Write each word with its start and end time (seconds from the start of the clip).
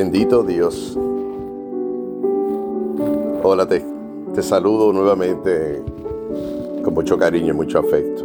Bendito 0.00 0.42
Dios. 0.42 0.98
Hola, 3.42 3.68
te, 3.68 3.84
te 4.34 4.42
saludo 4.42 4.94
nuevamente 4.94 5.82
con 6.82 6.94
mucho 6.94 7.18
cariño 7.18 7.52
y 7.52 7.52
mucho 7.52 7.80
afecto. 7.80 8.24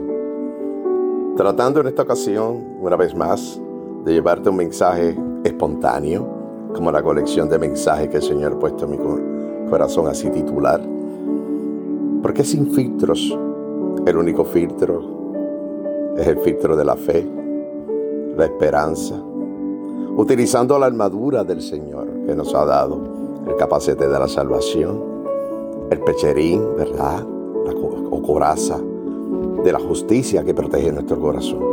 Tratando 1.36 1.82
en 1.82 1.88
esta 1.88 2.04
ocasión, 2.04 2.64
una 2.80 2.96
vez 2.96 3.14
más, 3.14 3.60
de 4.06 4.14
llevarte 4.14 4.50
un 4.50 4.56
mensaje 4.56 5.18
espontáneo, 5.44 6.26
como 6.74 6.94
la 6.94 7.04
colección 7.04 7.50
de 7.50 7.60
mensajes 7.60 8.08
que 8.08 8.18
el 8.18 8.24
Señor 8.24 8.54
ha 8.54 8.60
puesto 8.60 8.86
en 8.86 8.92
mi 8.92 9.70
corazón 9.70 10.08
así 10.08 10.30
titular. 10.30 10.80
Porque 12.22 12.46
sin 12.46 12.72
filtros, 12.72 13.38
el 14.06 14.16
único 14.16 14.46
filtro 14.46 15.04
es 16.16 16.26
el 16.26 16.40
filtro 16.40 16.78
de 16.78 16.86
la 16.86 16.96
fe, 16.96 17.28
la 18.38 18.46
esperanza, 18.46 19.22
utilizando 20.16 20.80
la 20.80 20.86
armadura 20.86 21.44
del 21.44 21.62
Señor 21.62 22.08
que 22.26 22.36
nos 22.36 22.56
ha 22.56 22.66
dado, 22.66 23.00
el 23.48 23.56
capacete 23.58 24.08
de 24.08 24.18
la 24.18 24.28
salvación, 24.28 25.04
el 25.90 26.00
pecherín, 26.00 26.64
¿verdad? 26.78 27.26
La 27.66 27.74
o 27.74 28.22
coraza 28.22 28.80
de 29.64 29.72
la 29.72 29.80
justicia 29.80 30.44
que 30.44 30.54
protege 30.54 30.92
nuestro 30.92 31.20
corazón. 31.20 31.64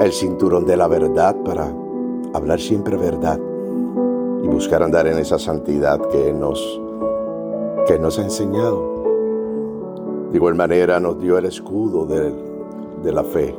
El 0.00 0.12
cinturón 0.12 0.64
de 0.64 0.76
la 0.76 0.88
verdad 0.88 1.36
para 1.44 1.70
hablar 2.32 2.58
siempre 2.58 2.96
verdad 2.96 3.38
y 4.42 4.48
buscar 4.48 4.82
andar 4.82 5.06
en 5.08 5.18
esa 5.18 5.38
santidad 5.38 6.00
que 6.08 6.32
nos, 6.32 6.80
que 7.86 7.98
nos 7.98 8.18
ha 8.18 8.22
enseñado. 8.22 9.00
De 10.30 10.36
igual 10.36 10.54
manera 10.54 11.00
nos 11.00 11.20
dio 11.20 11.36
el 11.36 11.44
escudo 11.44 12.06
de, 12.06 12.32
de 13.02 13.12
la 13.12 13.24
fe, 13.24 13.54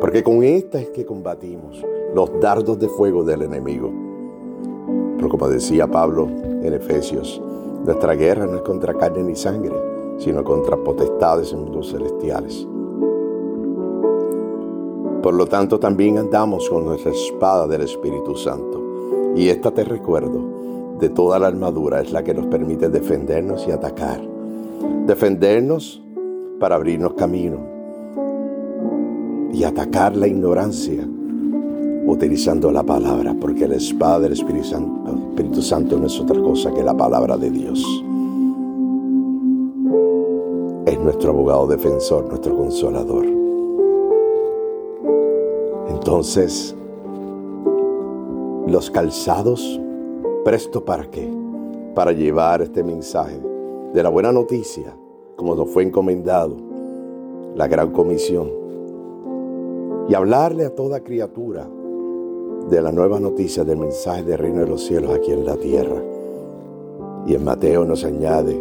porque 0.00 0.22
con 0.22 0.44
esta 0.44 0.78
es 0.78 0.90
que 0.90 1.04
combatimos 1.04 1.82
los 2.16 2.30
dardos 2.40 2.78
de 2.78 2.88
fuego 2.88 3.22
del 3.24 3.42
enemigo. 3.42 3.92
Pero 5.18 5.28
como 5.28 5.50
decía 5.50 5.86
Pablo 5.86 6.26
en 6.62 6.72
Efesios, 6.72 7.42
nuestra 7.84 8.14
guerra 8.14 8.46
no 8.46 8.56
es 8.56 8.62
contra 8.62 8.94
carne 8.94 9.22
ni 9.22 9.36
sangre, 9.36 9.74
sino 10.16 10.42
contra 10.42 10.78
potestades 10.78 11.52
en 11.52 11.60
mundos 11.60 11.90
celestiales. 11.90 12.66
Por 15.22 15.34
lo 15.34 15.44
tanto, 15.44 15.78
también 15.78 16.16
andamos 16.16 16.70
con 16.70 16.86
nuestra 16.86 17.12
espada 17.12 17.66
del 17.66 17.82
Espíritu 17.82 18.34
Santo. 18.34 19.34
Y 19.36 19.50
esta 19.50 19.70
te 19.70 19.84
recuerdo, 19.84 20.96
de 20.98 21.10
toda 21.10 21.38
la 21.38 21.48
armadura 21.48 22.00
es 22.00 22.12
la 22.12 22.24
que 22.24 22.32
nos 22.32 22.46
permite 22.46 22.88
defendernos 22.88 23.68
y 23.68 23.72
atacar. 23.72 24.22
Defendernos 25.06 26.02
para 26.58 26.76
abrirnos 26.76 27.12
camino 27.12 27.58
y 29.52 29.64
atacar 29.64 30.16
la 30.16 30.26
ignorancia 30.26 31.06
utilizando 32.06 32.70
la 32.70 32.84
palabra, 32.84 33.34
porque 33.38 33.66
la 33.66 33.74
espada 33.74 34.20
del 34.20 34.32
Espíritu 34.32 34.68
Santo, 34.68 35.10
Espíritu 35.30 35.60
Santo 35.60 35.98
no 35.98 36.06
es 36.06 36.20
otra 36.20 36.40
cosa 36.40 36.72
que 36.72 36.82
la 36.82 36.96
palabra 36.96 37.36
de 37.36 37.50
Dios. 37.50 37.84
Es 40.86 41.00
nuestro 41.00 41.30
abogado 41.30 41.66
defensor, 41.66 42.28
nuestro 42.28 42.56
consolador. 42.56 43.26
Entonces, 45.90 46.76
los 48.68 48.90
calzados, 48.90 49.80
presto 50.44 50.84
para 50.84 51.10
qué? 51.10 51.28
Para 51.94 52.12
llevar 52.12 52.62
este 52.62 52.84
mensaje 52.84 53.40
de 53.92 54.02
la 54.02 54.08
buena 54.08 54.30
noticia, 54.30 54.96
como 55.34 55.56
nos 55.56 55.68
fue 55.70 55.82
encomendado, 55.82 56.56
la 57.56 57.66
gran 57.66 57.90
comisión, 57.90 58.50
y 60.08 60.14
hablarle 60.14 60.64
a 60.64 60.74
toda 60.74 61.00
criatura 61.00 61.66
de 62.70 62.82
la 62.82 62.90
nueva 62.90 63.20
noticia 63.20 63.64
del 63.64 63.78
mensaje 63.78 64.24
del 64.24 64.38
reino 64.38 64.60
de 64.60 64.68
los 64.68 64.84
cielos 64.84 65.14
aquí 65.14 65.32
en 65.32 65.44
la 65.44 65.56
tierra. 65.56 66.02
Y 67.26 67.34
en 67.34 67.44
Mateo 67.44 67.84
nos 67.84 68.04
añade, 68.04 68.60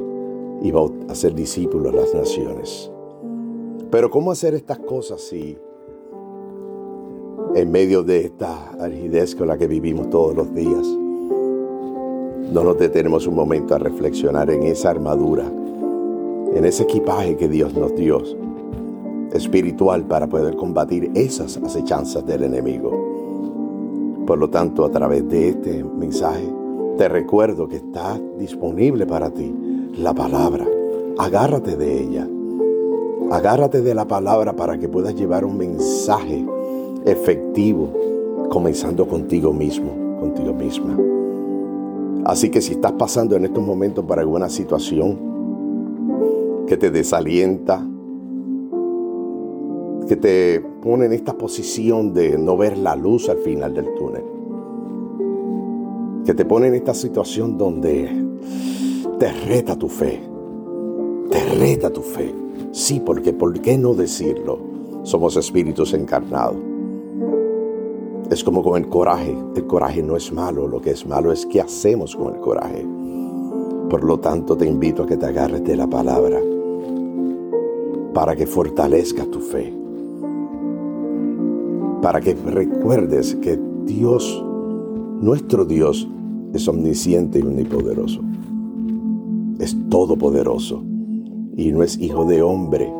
y 0.61 0.71
va 0.71 0.81
a 0.81 1.11
hacer 1.11 1.33
discípulos 1.33 1.93
las 1.93 2.13
naciones. 2.13 2.91
Pero 3.91 4.09
¿cómo 4.09 4.31
hacer 4.31 4.53
estas 4.53 4.79
cosas 4.79 5.21
si 5.21 5.57
en 7.55 7.71
medio 7.71 8.03
de 8.03 8.25
esta 8.25 8.71
argidez 8.79 9.35
con 9.35 9.47
la 9.47 9.57
que 9.57 9.67
vivimos 9.67 10.09
todos 10.09 10.35
los 10.35 10.53
días, 10.53 10.85
no 12.51 12.63
nos 12.63 12.77
detenemos 12.77 13.27
un 13.27 13.35
momento 13.35 13.75
a 13.75 13.79
reflexionar 13.79 14.49
en 14.49 14.63
esa 14.63 14.89
armadura, 14.89 15.45
en 16.53 16.65
ese 16.65 16.83
equipaje 16.83 17.37
que 17.37 17.47
Dios 17.47 17.73
nos 17.73 17.95
dio, 17.95 18.21
espiritual, 19.33 20.03
para 20.05 20.27
poder 20.27 20.55
combatir 20.55 21.11
esas 21.15 21.57
acechanzas 21.57 22.25
del 22.25 22.43
enemigo? 22.43 23.04
Por 24.25 24.39
lo 24.39 24.49
tanto, 24.49 24.85
a 24.85 24.91
través 24.91 25.27
de 25.29 25.49
este 25.49 25.83
mensaje, 25.83 26.47
te 26.97 27.07
recuerdo 27.07 27.67
que 27.67 27.75
está 27.77 28.19
disponible 28.39 29.05
para 29.05 29.29
ti 29.29 29.53
la 29.97 30.13
palabra. 30.13 30.65
Agárrate 31.17 31.75
de 31.75 32.01
ella. 32.01 32.27
Agárrate 33.31 33.81
de 33.81 33.93
la 33.93 34.05
palabra 34.05 34.55
para 34.55 34.77
que 34.79 34.89
puedas 34.89 35.15
llevar 35.15 35.45
un 35.45 35.57
mensaje 35.57 36.45
efectivo, 37.05 37.89
comenzando 38.49 39.07
contigo 39.07 39.53
mismo, 39.53 39.91
contigo 40.19 40.53
misma. 40.53 40.97
Así 42.25 42.49
que 42.49 42.61
si 42.61 42.73
estás 42.73 42.93
pasando 42.93 43.35
en 43.35 43.45
estos 43.45 43.63
momentos 43.63 44.05
por 44.05 44.19
alguna 44.19 44.49
situación 44.49 45.35
que 46.67 46.77
te 46.77 46.89
desalienta, 46.89 47.85
que 50.07 50.15
te 50.15 50.59
pone 50.59 51.05
en 51.05 51.13
esta 51.13 51.33
posición 51.33 52.13
de 52.13 52.37
no 52.37 52.55
ver 52.57 52.77
la 52.77 52.95
luz 52.95 53.27
al 53.29 53.37
final 53.37 53.73
del 53.73 53.93
túnel. 53.95 54.23
Que 56.23 56.33
te 56.33 56.45
pone 56.45 56.67
en 56.67 56.75
esta 56.75 56.93
situación 56.93 57.57
donde 57.57 58.09
te 59.19 59.31
reta 59.31 59.75
tu 59.75 59.89
fe. 59.89 60.21
Te 61.29 61.43
reta 61.55 61.91
tu 61.91 62.01
fe. 62.01 62.33
Sí, 62.71 63.01
porque 63.03 63.33
¿por 63.33 63.59
qué 63.61 63.77
no 63.77 63.93
decirlo? 63.93 64.59
Somos 65.03 65.37
espíritus 65.37 65.93
encarnados. 65.93 66.57
Es 68.29 68.43
como 68.43 68.63
con 68.63 68.81
el 68.81 68.89
coraje. 68.89 69.35
El 69.55 69.65
coraje 69.65 70.03
no 70.03 70.15
es 70.15 70.31
malo. 70.31 70.67
Lo 70.67 70.81
que 70.81 70.91
es 70.91 71.05
malo 71.05 71.31
es 71.31 71.45
qué 71.47 71.61
hacemos 71.61 72.15
con 72.15 72.35
el 72.35 72.41
coraje. 72.41 72.85
Por 73.89 74.03
lo 74.03 74.19
tanto, 74.19 74.55
te 74.55 74.67
invito 74.67 75.03
a 75.03 75.07
que 75.07 75.17
te 75.17 75.25
agarres 75.25 75.63
de 75.63 75.75
la 75.75 75.87
palabra 75.87 76.39
para 78.13 78.35
que 78.35 78.47
fortalezca 78.47 79.25
tu 79.25 79.39
fe 79.39 79.84
para 82.05 82.21
que 82.21 82.35
recuerdes 82.35 83.33
que 83.41 83.59
Dios, 83.85 84.45
nuestro 85.21 85.65
Dios, 85.65 86.07
es 86.53 86.67
omnisciente 86.67 87.39
y 87.39 87.41
omnipoderoso. 87.41 88.21
Es 89.57 89.75
todopoderoso 89.89 90.83
y 91.57 91.71
no 91.71 91.81
es 91.81 91.97
hijo 91.97 92.25
de 92.25 92.43
hombre 92.43 92.93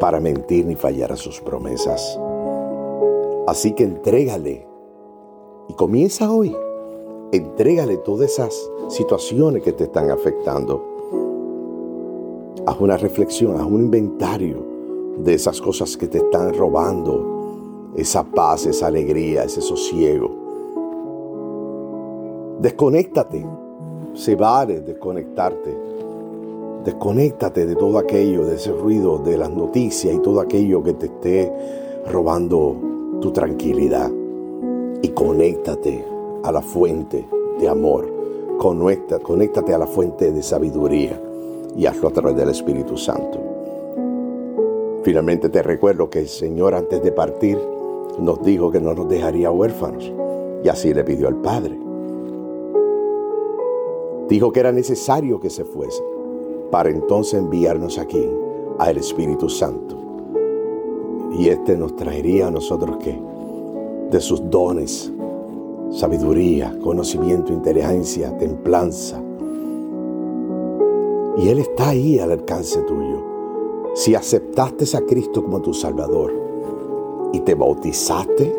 para 0.00 0.20
mentir 0.20 0.64
ni 0.64 0.74
fallar 0.74 1.12
a 1.12 1.16
sus 1.16 1.38
promesas. 1.42 2.18
Así 3.46 3.72
que 3.72 3.84
entrégale 3.84 4.66
y 5.68 5.74
comienza 5.74 6.32
hoy. 6.32 6.56
Entrégale 7.30 7.98
todas 7.98 8.30
esas 8.30 8.70
situaciones 8.88 9.62
que 9.62 9.74
te 9.74 9.84
están 9.84 10.10
afectando. 10.10 10.82
Haz 12.64 12.80
una 12.80 12.96
reflexión, 12.96 13.60
haz 13.60 13.66
un 13.66 13.82
inventario 13.82 14.75
de 15.16 15.34
esas 15.34 15.60
cosas 15.60 15.96
que 15.96 16.08
te 16.08 16.18
están 16.18 16.54
robando, 16.54 17.92
esa 17.96 18.24
paz, 18.24 18.66
esa 18.66 18.88
alegría, 18.88 19.44
ese 19.44 19.60
sosiego. 19.60 20.30
Desconéctate, 22.60 23.46
se 24.14 24.34
vale 24.34 24.80
desconectarte. 24.80 25.76
Desconéctate 26.84 27.66
de 27.66 27.74
todo 27.74 27.98
aquello, 27.98 28.44
de 28.44 28.56
ese 28.56 28.72
ruido, 28.72 29.18
de 29.18 29.36
las 29.36 29.50
noticias 29.50 30.14
y 30.14 30.18
todo 30.20 30.40
aquello 30.40 30.82
que 30.82 30.94
te 30.94 31.06
esté 31.06 31.52
robando 32.10 32.76
tu 33.20 33.32
tranquilidad. 33.32 34.10
Y 35.02 35.08
conéctate 35.08 36.04
a 36.44 36.52
la 36.52 36.62
fuente 36.62 37.26
de 37.58 37.68
amor. 37.68 38.12
Conéctate 38.58 39.74
a 39.74 39.78
la 39.78 39.86
fuente 39.86 40.32
de 40.32 40.42
sabiduría 40.42 41.20
y 41.76 41.86
hazlo 41.86 42.08
a 42.08 42.12
través 42.12 42.36
del 42.36 42.48
Espíritu 42.48 42.96
Santo. 42.96 43.45
Finalmente 45.06 45.48
te 45.48 45.62
recuerdo 45.62 46.10
que 46.10 46.18
el 46.18 46.26
Señor 46.26 46.74
antes 46.74 47.00
de 47.00 47.12
partir 47.12 47.56
nos 48.18 48.42
dijo 48.42 48.72
que 48.72 48.80
no 48.80 48.92
nos 48.92 49.08
dejaría 49.08 49.52
huérfanos 49.52 50.12
y 50.64 50.68
así 50.68 50.92
le 50.92 51.04
pidió 51.04 51.28
al 51.28 51.36
Padre. 51.36 51.78
Dijo 54.28 54.50
que 54.50 54.58
era 54.58 54.72
necesario 54.72 55.38
que 55.38 55.48
se 55.48 55.64
fuese 55.64 56.02
para 56.72 56.90
entonces 56.90 57.34
enviarnos 57.34 57.98
aquí 57.98 58.28
al 58.78 58.96
Espíritu 58.96 59.48
Santo. 59.48 59.96
Y 61.38 61.50
este 61.50 61.76
nos 61.76 61.94
traería 61.94 62.48
a 62.48 62.50
nosotros 62.50 62.96
que 62.96 63.16
de 64.10 64.20
sus 64.20 64.50
dones, 64.50 65.12
sabiduría, 65.92 66.76
conocimiento, 66.82 67.52
inteligencia, 67.52 68.36
templanza. 68.38 69.22
Y 71.36 71.48
Él 71.48 71.60
está 71.60 71.90
ahí 71.90 72.18
al 72.18 72.32
alcance 72.32 72.80
tuyo 72.80 73.35
si 73.96 74.14
aceptaste 74.14 74.84
a 74.94 75.00
Cristo 75.00 75.42
como 75.42 75.62
tu 75.62 75.72
Salvador 75.72 76.30
y 77.32 77.40
te 77.40 77.54
bautizaste, 77.54 78.54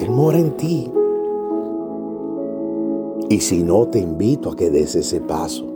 Él 0.00 0.10
mora 0.10 0.38
en 0.38 0.56
ti. 0.56 0.90
Y 3.28 3.40
si 3.40 3.62
no, 3.62 3.86
te 3.88 3.98
invito 3.98 4.50
a 4.50 4.56
que 4.56 4.70
des 4.70 4.94
ese 4.94 5.20
paso. 5.20 5.66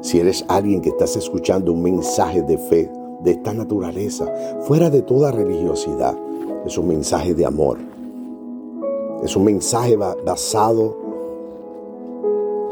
Si 0.00 0.20
eres 0.20 0.44
alguien 0.46 0.80
que 0.80 0.90
estás 0.90 1.16
escuchando 1.16 1.72
un 1.72 1.82
mensaje 1.82 2.40
de 2.42 2.56
fe 2.56 2.88
de 3.24 3.32
esta 3.32 3.52
naturaleza, 3.52 4.32
fuera 4.60 4.90
de 4.90 5.02
toda 5.02 5.32
religiosidad, 5.32 6.16
es 6.64 6.78
un 6.78 6.86
mensaje 6.86 7.34
de 7.34 7.44
amor. 7.44 7.78
Es 9.24 9.34
un 9.34 9.42
mensaje 9.42 9.96
basado 9.96 10.96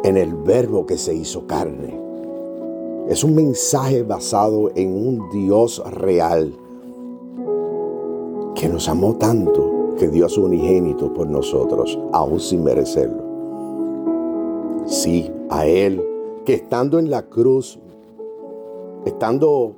en 0.05 0.17
el 0.17 0.35
verbo 0.35 0.87
que 0.87 0.97
se 0.97 1.15
hizo 1.15 1.49
carne. 1.49 2.08
Es 3.09 3.25
un 3.25 3.35
mensaje 3.35 4.03
basado 4.03 4.71
en 4.75 4.93
un 4.93 5.31
Dios 5.31 5.83
real 5.93 6.53
que 8.55 8.69
nos 8.69 8.87
amó 8.87 9.15
tanto 9.15 9.95
que 9.99 10.09
dio 10.09 10.27
a 10.27 10.29
su 10.29 10.45
unigénito 10.45 11.15
por 11.15 11.27
nosotros, 11.27 11.99
aún 12.13 12.39
sin 12.39 12.63
merecerlo. 12.63 13.23
Sí, 14.85 15.33
a 15.49 15.65
Él, 15.65 16.05
que 16.45 16.53
estando 16.53 16.99
en 16.99 17.09
la 17.11 17.23
cruz, 17.23 17.79
estando, 19.07 19.73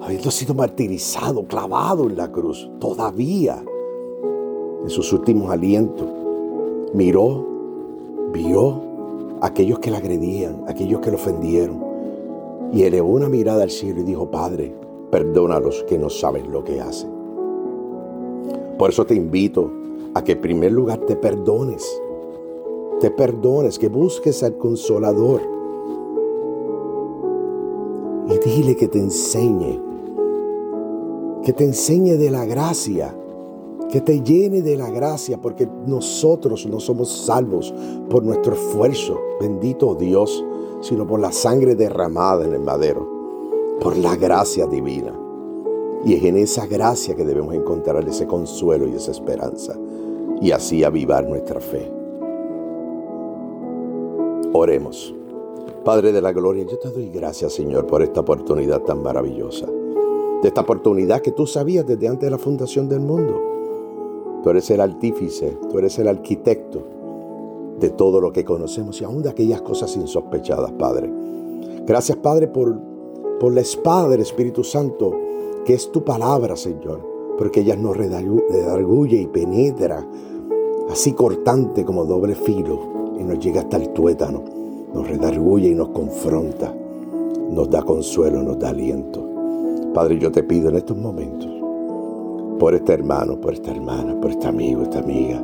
habiendo 0.00 0.30
sido 0.30 0.54
martirizado, 0.54 1.44
clavado 1.44 2.04
en 2.04 2.16
la 2.16 2.32
cruz, 2.32 2.70
todavía, 2.80 3.62
en 4.82 4.88
sus 4.88 5.12
últimos 5.12 5.50
alientos, 5.50 6.08
miró, 6.94 7.44
vio 8.32 8.80
a 9.42 9.48
aquellos 9.48 9.78
que 9.78 9.90
le 9.90 9.98
agredían, 9.98 10.64
aquellos 10.66 11.02
que 11.02 11.10
le 11.10 11.16
ofendieron, 11.16 11.87
y 12.72 12.82
elevó 12.82 13.08
una 13.08 13.28
mirada 13.28 13.62
al 13.62 13.70
cielo 13.70 14.00
y 14.00 14.04
dijo, 14.04 14.30
Padre, 14.30 14.74
perdónalos 15.10 15.84
que 15.84 15.98
no 15.98 16.10
saben 16.10 16.52
lo 16.52 16.64
que 16.64 16.80
hacen. 16.80 17.10
Por 18.78 18.90
eso 18.90 19.04
te 19.04 19.14
invito 19.14 19.70
a 20.14 20.22
que 20.22 20.32
en 20.32 20.40
primer 20.40 20.72
lugar 20.72 21.00
te 21.00 21.16
perdones. 21.16 21.84
Te 23.00 23.10
perdones, 23.10 23.78
que 23.78 23.88
busques 23.88 24.42
al 24.42 24.56
consolador. 24.56 25.40
Y 28.28 28.48
dile 28.48 28.76
que 28.76 28.88
te 28.88 28.98
enseñe. 28.98 29.80
Que 31.42 31.52
te 31.52 31.64
enseñe 31.64 32.16
de 32.16 32.30
la 32.30 32.44
gracia. 32.44 33.16
Que 33.90 34.00
te 34.00 34.20
llene 34.20 34.60
de 34.60 34.76
la 34.76 34.90
gracia, 34.90 35.40
porque 35.40 35.66
nosotros 35.86 36.66
no 36.66 36.78
somos 36.78 37.10
salvos 37.10 37.72
por 38.10 38.22
nuestro 38.22 38.52
esfuerzo, 38.52 39.18
bendito 39.40 39.94
Dios, 39.94 40.44
sino 40.80 41.06
por 41.06 41.20
la 41.20 41.32
sangre 41.32 41.74
derramada 41.74 42.44
en 42.44 42.52
el 42.54 42.60
madero, 42.60 43.06
por 43.80 43.96
la 43.96 44.16
gracia 44.16 44.66
divina. 44.66 45.12
Y 46.04 46.14
es 46.14 46.24
en 46.24 46.36
esa 46.36 46.66
gracia 46.66 47.16
que 47.16 47.24
debemos 47.24 47.54
encontrar 47.54 48.06
ese 48.08 48.26
consuelo 48.26 48.86
y 48.86 48.94
esa 48.94 49.10
esperanza, 49.10 49.76
y 50.40 50.52
así 50.52 50.84
avivar 50.84 51.26
nuestra 51.28 51.60
fe. 51.60 51.90
Oremos. 54.52 55.14
Padre 55.84 56.12
de 56.12 56.20
la 56.20 56.32
Gloria, 56.32 56.64
yo 56.64 56.78
te 56.78 56.90
doy 56.90 57.08
gracias, 57.08 57.52
Señor, 57.52 57.86
por 57.86 58.02
esta 58.02 58.20
oportunidad 58.20 58.82
tan 58.82 59.02
maravillosa. 59.02 59.66
De 60.42 60.48
esta 60.48 60.60
oportunidad 60.60 61.20
que 61.20 61.32
tú 61.32 61.46
sabías 61.46 61.86
desde 61.86 62.08
antes 62.08 62.26
de 62.26 62.30
la 62.30 62.38
fundación 62.38 62.88
del 62.88 63.00
mundo. 63.00 63.40
Tú 64.42 64.50
eres 64.50 64.70
el 64.70 64.80
artífice, 64.80 65.58
tú 65.70 65.78
eres 65.78 65.98
el 65.98 66.08
arquitecto 66.08 66.97
de 67.80 67.90
todo 67.90 68.20
lo 68.20 68.32
que 68.32 68.44
conocemos 68.44 69.00
y 69.00 69.04
aún 69.04 69.22
de 69.22 69.30
aquellas 69.30 69.62
cosas 69.62 69.96
insospechadas, 69.96 70.72
Padre. 70.72 71.10
Gracias, 71.86 72.18
Padre, 72.18 72.48
por, 72.48 72.78
por 73.40 73.54
la 73.54 73.60
espada 73.60 74.08
del 74.08 74.20
Espíritu 74.20 74.64
Santo 74.64 75.14
que 75.68 75.74
es 75.74 75.92
tu 75.92 76.02
palabra, 76.02 76.56
Señor, 76.56 77.00
porque 77.36 77.60
ella 77.60 77.76
nos 77.76 77.94
redarguye 77.94 79.20
y 79.20 79.26
penetra, 79.26 80.02
así 80.88 81.12
cortante 81.12 81.84
como 81.84 82.06
doble 82.06 82.34
filo, 82.34 83.14
y 83.18 83.22
nos 83.22 83.38
llega 83.38 83.60
hasta 83.60 83.76
el 83.76 83.90
tuétano, 83.90 84.42
nos 84.94 85.06
redarguye 85.06 85.68
y 85.68 85.74
nos 85.74 85.90
confronta, 85.90 86.74
nos 87.50 87.68
da 87.68 87.82
consuelo, 87.82 88.42
nos 88.42 88.58
da 88.58 88.70
aliento. 88.70 89.22
Padre, 89.92 90.18
yo 90.18 90.32
te 90.32 90.42
pido 90.42 90.70
en 90.70 90.76
estos 90.76 90.96
momentos, 90.96 91.50
por 92.58 92.74
este 92.74 92.94
hermano, 92.94 93.38
por 93.38 93.52
esta 93.52 93.70
hermana, 93.70 94.18
por 94.20 94.30
este 94.30 94.46
amigo, 94.46 94.82
esta 94.82 95.00
amiga, 95.00 95.42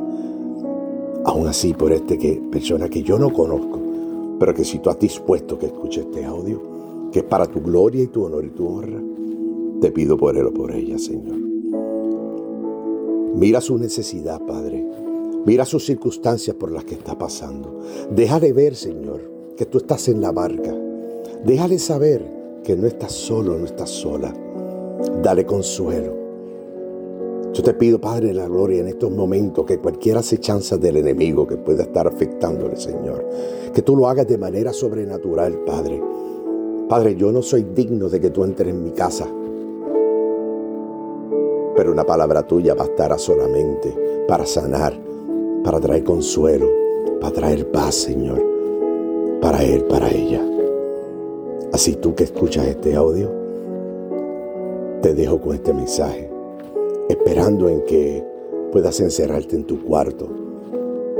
aún 1.25 1.47
así 1.47 1.73
por 1.73 1.91
este 1.91 2.17
que, 2.17 2.41
persona 2.51 2.87
que 2.87 3.03
yo 3.03 3.17
no 3.17 3.33
conozco, 3.33 3.79
pero 4.39 4.53
que 4.53 4.63
si 4.63 4.79
tú 4.79 4.89
has 4.89 4.99
dispuesto 4.99 5.57
que 5.57 5.67
escuche 5.67 6.01
este 6.01 6.23
audio, 6.23 6.61
que 7.11 7.19
es 7.19 7.25
para 7.25 7.47
tu 7.47 7.61
gloria 7.61 8.03
y 8.03 8.07
tu 8.07 8.23
honor 8.25 8.45
y 8.45 8.49
tu 8.49 8.67
honra, 8.67 9.01
te 9.81 9.91
pido 9.91 10.17
por 10.17 10.37
él 10.37 10.45
o 10.45 10.53
por 10.53 10.71
ella, 10.71 10.97
Señor. 10.97 11.37
Mira 13.35 13.59
su 13.59 13.77
necesidad, 13.77 14.39
Padre. 14.45 14.85
Mira 15.45 15.65
sus 15.65 15.85
circunstancias 15.85 16.55
por 16.55 16.71
las 16.71 16.85
que 16.85 16.95
está 16.95 17.17
pasando. 17.17 17.81
Déjale 18.09 18.53
ver, 18.53 18.75
Señor, 18.75 19.21
que 19.57 19.65
tú 19.65 19.79
estás 19.79 20.07
en 20.07 20.21
la 20.21 20.31
barca. 20.31 20.73
Déjale 21.43 21.79
saber 21.79 22.25
que 22.63 22.75
no 22.75 22.87
estás 22.87 23.11
solo, 23.11 23.57
no 23.57 23.65
estás 23.65 23.89
sola. 23.89 24.33
Dale 25.21 25.45
consuelo. 25.45 26.14
Yo 27.55 27.63
te 27.63 27.73
pido, 27.73 28.01
Padre 28.01 28.27
de 28.27 28.33
la 28.33 28.49
Gloria, 28.49 28.81
en 28.81 28.89
estos 28.89 29.09
momentos 29.09 29.65
que 29.65 29.77
cualquier 29.77 30.17
acechanza 30.17 30.75
del 30.75 30.97
enemigo 30.97 31.47
que 31.47 31.55
pueda 31.55 31.83
estar 31.83 32.05
afectándole, 32.05 32.75
Señor, 32.75 33.25
que 33.73 33.81
tú 33.81 33.95
lo 33.95 34.09
hagas 34.09 34.27
de 34.27 34.37
manera 34.37 34.73
sobrenatural, 34.73 35.59
Padre. 35.65 36.03
Padre, 36.89 37.15
yo 37.15 37.31
no 37.31 37.41
soy 37.41 37.65
digno 37.73 38.09
de 38.09 38.19
que 38.19 38.29
tú 38.29 38.43
entres 38.43 38.67
en 38.67 38.83
mi 38.83 38.91
casa, 38.91 39.25
pero 41.77 41.93
una 41.93 42.03
palabra 42.03 42.45
tuya 42.45 42.73
bastará 42.73 43.17
solamente 43.17 43.95
para 44.27 44.45
sanar, 44.45 44.93
para 45.63 45.79
traer 45.79 46.03
consuelo, 46.03 46.67
para 47.21 47.33
traer 47.33 47.71
paz, 47.71 47.95
Señor, 47.95 48.43
para 49.39 49.63
Él, 49.63 49.85
para 49.85 50.09
ella. 50.09 50.45
Así 51.71 51.95
tú 51.95 52.15
que 52.15 52.25
escuchas 52.25 52.67
este 52.67 52.97
audio, 52.97 53.31
te 55.01 55.13
dejo 55.13 55.39
con 55.39 55.55
este 55.55 55.73
mensaje, 55.73 56.34
esperando 57.09 57.69
en 57.69 57.81
que 57.83 58.23
puedas 58.71 58.99
encerrarte 58.99 59.55
en 59.55 59.65
tu 59.65 59.83
cuarto. 59.83 60.27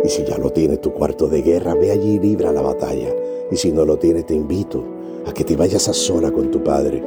Y 0.04 0.10
si 0.10 0.24
ya 0.24 0.38
lo 0.38 0.52
tienes, 0.52 0.82
tu 0.82 0.92
cuarto 0.92 1.28
de 1.28 1.42
guerra, 1.42 1.74
ve 1.74 1.92
allí 1.92 2.16
y 2.16 2.20
libra 2.20 2.52
la 2.52 2.62
batalla. 2.62 3.14
Y 3.52 3.56
si 3.56 3.72
no 3.72 3.86
lo 3.86 3.98
tienes, 3.98 4.26
te 4.26 4.34
invito 4.34 4.84
a 5.26 5.34
que 5.34 5.44
te 5.44 5.56
vayas 5.56 5.88
a 5.88 5.94
sola 5.94 6.32
con 6.32 6.52
tu 6.52 6.64
Padre, 6.64 7.04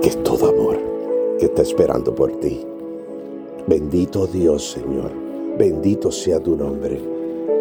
que 0.00 0.08
es 0.08 0.22
todo 0.22 0.48
amor 0.48 0.78
que 1.38 1.46
está 1.46 1.62
esperando 1.62 2.14
por 2.14 2.32
ti. 2.40 2.64
Bendito 3.66 4.26
Dios, 4.26 4.70
Señor. 4.70 5.10
Bendito 5.58 6.10
sea 6.10 6.40
tu 6.40 6.56
nombre. 6.56 7.00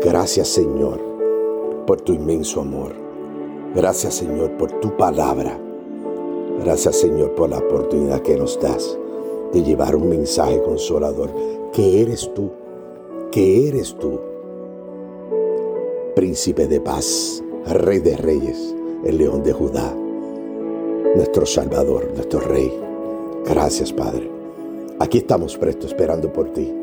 Gracias, 0.03 0.47
Señor, 0.49 0.99
por 1.85 2.01
tu 2.01 2.13
inmenso 2.13 2.61
amor. 2.61 2.93
Gracias, 3.75 4.15
Señor, 4.15 4.51
por 4.57 4.71
tu 4.79 4.95
palabra. 4.95 5.59
Gracias, 6.63 6.97
Señor, 6.97 7.35
por 7.35 7.49
la 7.49 7.57
oportunidad 7.57 8.21
que 8.21 8.37
nos 8.37 8.59
das 8.59 8.97
de 9.53 9.63
llevar 9.63 9.95
un 9.95 10.09
mensaje 10.09 10.61
consolador. 10.61 11.29
Que 11.73 12.01
eres 12.01 12.31
tú, 12.33 12.49
que 13.31 13.67
eres 13.67 13.95
tú, 13.95 14.19
príncipe 16.15 16.67
de 16.67 16.81
paz, 16.81 17.43
rey 17.67 17.99
de 17.99 18.17
reyes, 18.17 18.73
el 19.03 19.17
león 19.17 19.43
de 19.43 19.53
Judá, 19.53 19.95
nuestro 21.15 21.45
Salvador, 21.45 22.11
nuestro 22.15 22.39
Rey. 22.39 22.73
Gracias, 23.45 23.93
Padre. 23.93 24.29
Aquí 24.99 25.19
estamos 25.19 25.57
prestos 25.57 25.91
esperando 25.91 26.33
por 26.33 26.51
ti. 26.53 26.73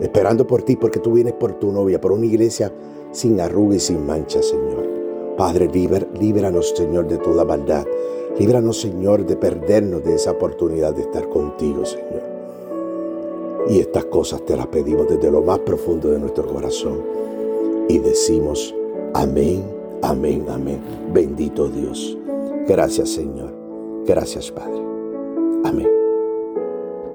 Esperando 0.00 0.46
por 0.46 0.62
ti 0.62 0.76
porque 0.76 0.98
tú 0.98 1.12
vienes 1.12 1.34
por 1.34 1.52
tu 1.54 1.70
novia, 1.70 2.00
por 2.00 2.12
una 2.12 2.26
iglesia 2.26 2.72
sin 3.12 3.40
arruga 3.40 3.76
y 3.76 3.80
sin 3.80 4.04
mancha, 4.04 4.42
Señor. 4.42 4.88
Padre, 5.36 5.68
líbranos, 5.68 6.74
Señor, 6.76 7.06
de 7.06 7.18
toda 7.18 7.44
maldad. 7.44 7.86
Líbranos, 8.38 8.80
Señor, 8.80 9.26
de 9.26 9.36
perdernos 9.36 10.04
de 10.04 10.14
esa 10.14 10.32
oportunidad 10.32 10.92
de 10.94 11.02
estar 11.02 11.28
contigo, 11.28 11.84
Señor. 11.84 12.22
Y 13.68 13.78
estas 13.78 14.04
cosas 14.06 14.44
te 14.44 14.56
las 14.56 14.66
pedimos 14.66 15.08
desde 15.08 15.30
lo 15.30 15.40
más 15.42 15.60
profundo 15.60 16.10
de 16.10 16.18
nuestro 16.18 16.46
corazón. 16.46 17.00
Y 17.88 17.98
decimos, 17.98 18.74
amén, 19.14 19.64
amén, 20.02 20.44
amén. 20.48 20.80
Bendito 21.12 21.68
Dios. 21.68 22.18
Gracias, 22.66 23.10
Señor. 23.10 23.52
Gracias, 24.04 24.50
Padre. 24.50 24.93